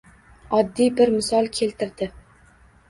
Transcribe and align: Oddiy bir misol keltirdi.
Oddiy 0.59 0.89
bir 1.01 1.13
misol 1.19 1.51
keltirdi. 1.59 2.11